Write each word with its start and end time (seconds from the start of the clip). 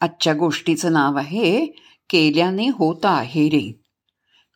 आजच्या 0.00 0.34
गोष्टीचं 0.34 0.92
नाव 0.92 1.16
आहे 1.16 1.66
केल्याने 2.10 2.68
होत 2.68 3.00
आहे 3.04 3.48
रे. 3.48 3.80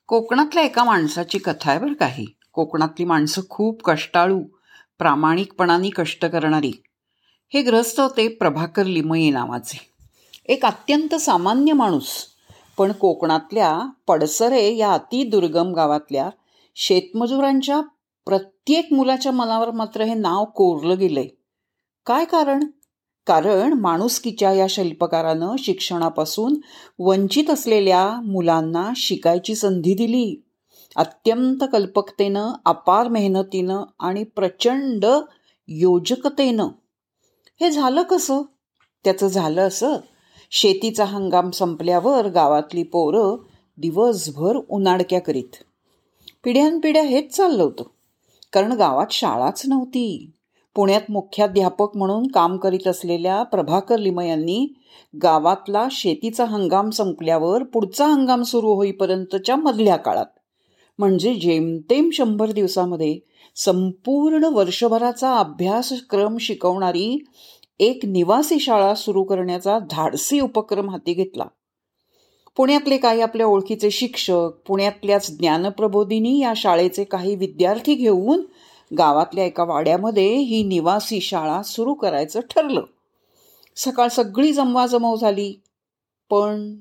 कोकणातल्या 0.07 0.63
एका 0.63 0.85
माणसाची 0.85 1.39
कथा 1.39 1.71
आहे 1.71 1.81
बरं 1.81 1.93
काही 1.93 2.27
कोकणातली 2.53 3.05
माणसं 3.05 3.43
खूप 3.51 3.83
कष्टाळू 3.83 4.41
प्रामाणिकपणाने 4.99 5.91
कष्ट 5.91 6.25
करणारी. 6.25 6.73
हे 7.55 7.63
ग्रस्त 7.63 8.01
होते 8.01 8.29
प्रभाकर 8.29 8.85
लिमये 8.85 9.31
नावाचे. 9.31 9.79
एक 10.45 10.65
अत्यंत 10.65 11.15
सामान्य 11.15 11.73
माणूस 11.73 12.27
पण 12.79 12.93
कोकणातल्या 12.93 13.91
पडसरे 14.09 14.77
या 14.77 14.93
अतिदुर्गम 14.93 15.73
गावातल्या 15.73 16.31
शेतमजुरांच्या 16.75 17.81
प्रत्येक 18.27 18.93
मुलाच्या 18.93 19.33
मनावर 19.33 19.71
मात्र 19.71 20.03
हे 20.03 20.15
नाव 20.15 20.45
कोरलं 20.45 20.99
गेलंय. 20.99 21.29
काय 22.07 22.25
कारण? 22.25 22.65
कारण 23.27 23.73
माणुसकीच्या 23.73 24.53
या 24.53 24.67
शिल्पकारानं 24.69 25.57
शिक्षणापासून 25.59 26.55
वंचित 26.99 27.51
असलेल्या 27.51 28.21
मुलांना 28.21 28.91
शिकायची 28.97 29.55
संधी 29.55 29.95
दिली. 29.95 30.43
अत्यंत 30.97 31.65
कल्पकतेनं 31.73 32.53
अपार 32.65 33.09
मेहनतीनं 33.09 33.83
आणि 33.99 34.25
प्रचंड 34.25 35.07
योजकतेनं. 35.69 36.69
हे 37.61 37.71
झालं 37.71 38.03
कसं? 38.03 38.43
त्याचं 39.05 39.29
झालं 39.29 39.69
असं. 39.69 39.97
शेतीचा 40.51 41.05
हंगाम 41.05 41.51
संपल्यावर 41.51 42.29
गावातली 42.29 42.83
पोरं 42.83 43.37
दिवसभर 43.79 44.57
उन्हाडक्या 44.69 45.21
करीत. 45.21 45.57
पिढ्यानपिढ्या 46.45 47.03
हेच 47.03 47.37
चाललं 47.37 47.63
होतं. 47.63 47.85
कारण 48.53 48.73
गावात 48.73 49.07
शाळाच 49.11 49.63
नव्हती. 49.69 50.31
पुण्यात 50.75 51.01
मुख्याध्यापक 51.11 51.97
म्हणून 51.97 52.27
काम 52.27 52.57
करीत 52.57 52.89
असलेल्या 52.89 53.43
प्रभाकर 53.43 53.99
लिम 53.99 54.21
यांनी 54.21 54.75
गावातला 55.23 55.87
शेतीचा 55.91 56.45
हंगाम 56.45 56.91
संपल्यावर 56.91 57.63
पुढचा 57.63 58.07
हंगाम 58.07 58.43
सुरू 58.43 58.75
होईपर्यंतच्या 58.75 59.57
मधल्या 59.57 59.97
काळात. 59.97 60.27
म्हणजे 60.99 61.35
जेमतेम 61.35 62.11
शंभर 62.13 62.51
दिवसामध्ये 62.51 63.19
संपूर्ण 63.57 64.45
वर्षभराचा 64.45 65.37
अभ्यासक्रम 65.37 66.37
शिकवणारी 66.37 67.25
एक 67.79 68.01
निवासी 68.05 68.59
शाळा 68.59 68.95
सुरू 68.95 69.23
करण्याचा 69.23 69.79
धाडसी 69.79 70.41
उपक्रम 70.41 70.91
हाती 70.91 71.15
घेतला. 71.15 71.45
पुण्यातले 72.57 72.97
काही 72.97 73.21
आपल्या 73.21 73.47
ओळखीचे 73.47 73.91
शिक्षक 73.91 74.49
पुण्यातल्याच 74.67 75.39
ज्ञानप्रबोधिनी 75.39 76.39
या 76.41 76.53
शाळेचे 76.57 77.05
काही 77.05 77.37
विद्यार्थी 77.37 77.95
घेऊन 77.95 78.43
गावातल्या 78.99 79.45
एका 79.45 79.65
वाड्यामध्ये 79.65 80.37
ही 80.37 80.63
निवासी 80.63 81.21
शाळा 81.21 81.63
सुरू 81.63 81.95
करायचं 81.95 82.41
ठरलं. 82.41 82.83
सकाळ 83.77 84.09
सगळी 84.09 84.53
जमवाजमव 84.53 85.17
झाली. 85.17 85.55
पण 86.31 86.77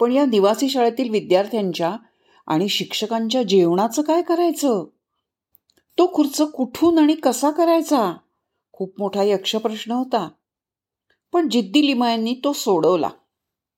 पण 0.00 0.12
या 0.12 0.26
निवासी 0.26 0.68
शाळेतील 0.68 1.10
विद्यार्थ्यांच्या 1.10 1.96
आणि 2.46 2.68
शिक्षकांच्या 2.68 3.42
जेवणाचं 3.42 4.02
काय 4.02 4.22
करायचं? 4.22 4.84
तो 5.98 6.10
खुर्च 6.14 6.42
कुठून 6.42 6.98
आणि 6.98 7.14
कसा 7.14 7.50
करायचा? 7.50 8.12
खूप 8.72 8.94
मोठा 8.98 9.22
यक्षप्रश्न 9.22 9.92
होता. 9.92 10.28
पण 11.32 11.48
जिद्दी 11.48 11.86
लिमयांनी 11.86 12.34
तो 12.44 12.52
सोडवला. 12.52 13.08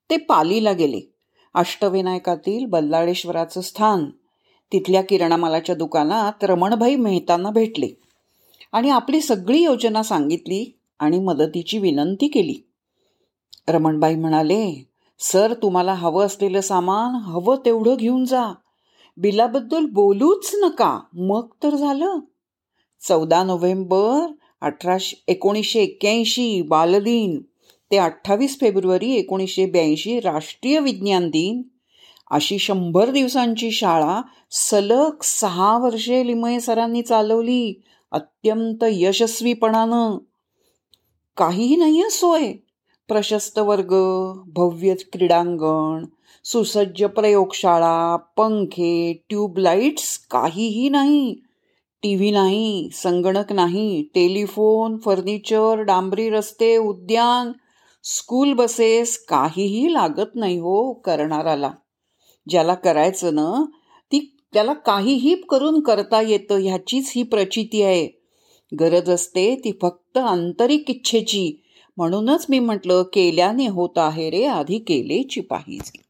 ते 0.09 0.17
पालीला 0.17 0.71
गेले. 0.71 1.01
अष्टविनायकातील 1.53 2.65
बल्लाळेश्वराचं 2.65 3.61
स्थान. 3.61 4.05
तिथल्या 4.75 5.01
किराणामालाच्या 5.01 5.75
दुकानात 5.75 6.43
रमणभाई 6.43 6.95
मेहतांना 6.95 7.49
भेटले. 7.49 7.87
आणि 8.71 8.89
आपली 8.89 9.21
सगळी 9.21 9.61
योजना 9.61 10.03
सांगितली 10.03 10.77
आणि 10.99 11.19
मदतीची 11.19 11.77
विनंती 11.77 12.27
केली. 12.27 12.55
रमणबाई 13.67 14.15
म्हणाले 14.15 14.87
सर 15.19 15.53
तुम्हाला 15.53 15.93
हवं 15.93 16.25
असलेलं 16.25 16.61
सामान 16.61 17.15
हवं 17.15 17.55
तेवढं 17.65 17.95
घेऊन 17.95 18.25
जा. 18.25 18.53
बिलाबद्दल 19.17 19.85
बोलूच 19.85 20.51
नका. 20.53 20.99
मग 21.13 21.47
तर 21.63 21.75
झालं. 21.75 22.19
चौदा 23.07 23.43
नोव्हेंबर 23.43 24.27
अठराशे 24.61 25.23
एकोणीसशे 25.27 25.79
एक्क्याऐंशी 25.79 26.61
बालदिन. 26.61 27.41
ते 27.91 27.97
अठ्ठावीस 27.97 28.59
फेब्रुवारी 28.59 29.13
एकोणीसशे 29.13 29.65
ब्याऐंशी 29.65 30.19
राष्ट्रीय 30.19 30.79
विज्ञान 30.79 31.29
दिन. 31.29 31.61
अशी 32.31 32.59
शंभर 32.59 33.09
दिवसांची 33.09 33.71
शाळा 33.71 34.21
सलग 34.51 35.09
सहा 35.23 35.77
वर्षे 35.77 36.27
लिमये 36.27 36.59
सरांनी 36.59 37.01
चालवली 37.01 37.73
अत्यंत 38.11 38.83
यशस्वीपणानं. 38.83 40.17
काहीही 41.37 41.75
नाही 41.75 42.03
सोय. 42.09 42.51
प्रशस्त 43.07 43.59
वर्ग 43.59 43.93
भव्य 44.47 44.93
क्रीडांगण 45.13 46.05
सुसज्ज 46.43 47.03
प्रयोगशाळा 47.03 48.15
पंखे 48.15 49.23
ट्यूबलाईट्स 49.29 50.17
काहीही 50.17 50.89
नाही. 50.89 51.35
टी 52.03 52.15
व्ही 52.15 52.31
नाही 52.31 52.89
संगणक 52.93 53.53
नाही 53.53 54.03
टेलिफोन 54.15 54.97
फर्निचर 54.97 55.75
डांबरी 55.75 56.29
रस्ते 56.29 56.77
उद्यान 56.77 57.51
स्कूल 58.03 58.53
बसेस 58.53 59.25
काहीही 59.25 59.93
लागत 59.93 60.35
नाही 60.35 60.57
हो 60.57 60.93
करणाराला. 60.93 61.71
ज्याला 62.49 62.73
करायचं 62.73 63.35
ना 63.35 63.65
ती 64.11 64.19
त्याला 64.53 64.73
काहीही 64.73 65.35
करून 65.49 65.79
करता 65.79 66.21
येतं 66.21 66.57
ह्याचीच 66.57 67.11
ही 67.15 67.23
प्रचिती 67.23 67.81
आहे. 67.81 68.07
गरज 68.79 69.09
असते 69.09 69.55
ती 69.55 69.71
फक्त 69.81 70.17
आंतरिक 70.17 70.89
इच्छेची. 70.89 71.61
म्हणूनच 71.97 72.45
मी 72.49 72.59
म्हटलं 72.59 73.03
केल्याने 73.03 73.67
होत 73.67 73.97
आहे 73.97 74.29
रे 74.29 74.45
आधी 74.45 74.79
केलेची 74.79 75.41
पाहिजे. 75.41 76.04